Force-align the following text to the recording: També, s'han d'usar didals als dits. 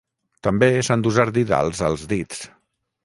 També, 0.47 0.69
s'han 0.87 1.05
d'usar 1.07 1.27
didals 1.37 1.83
als 1.91 2.07
dits. 2.15 2.43